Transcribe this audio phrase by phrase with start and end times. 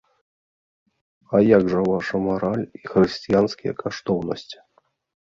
[1.35, 4.57] А як жа ваша мараль і хрысціянскія каштоўнасці?